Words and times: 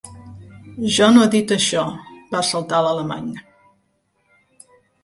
Jo 0.95 1.09
no 1.17 1.25
he 1.25 1.29
dit 1.35 1.53
això 1.57 1.85
—va 1.99 2.43
saltar 2.49 2.81
l'alemany—. 2.87 3.33